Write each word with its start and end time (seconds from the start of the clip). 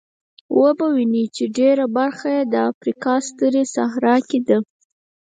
وبه 0.59 0.87
وینئ 0.95 1.25
چې 1.35 1.43
ډېره 1.57 1.85
برخه 1.97 2.29
یې 2.35 2.43
د 2.53 2.55
افریقا 2.71 3.15
سترې 3.27 3.63
صحرا 3.75 4.15
کې 4.29 4.39
ده. 4.47 4.57